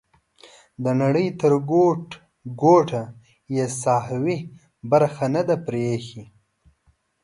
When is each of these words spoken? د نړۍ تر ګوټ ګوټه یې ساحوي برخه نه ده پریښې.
د 0.83 0.85
نړۍ 1.01 1.27
تر 1.41 1.53
ګوټ 1.71 2.05
ګوټه 2.61 3.03
یې 3.55 3.65
ساحوي 3.81 4.37
برخه 4.91 5.25
نه 5.35 5.41
ده 5.47 5.55
پریښې. 5.67 6.23